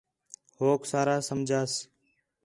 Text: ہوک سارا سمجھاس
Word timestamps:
ہوک 0.59 0.81
سارا 0.91 1.17
سمجھاس 1.29 1.73